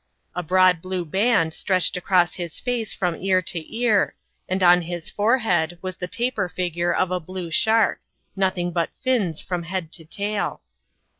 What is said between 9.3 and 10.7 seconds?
from head to tail.